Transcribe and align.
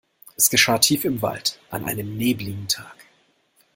Es 0.35 0.49
geschah 0.49 0.79
tief 0.79 1.05
im 1.05 1.21
Wald 1.21 1.59
an 1.69 1.85
einem 1.85 2.17
nebeligen 2.17 2.67
Tag. 2.67 2.95